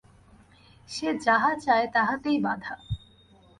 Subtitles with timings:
[0.89, 2.75] সে যাহা চায় তাহাতেই বাধা?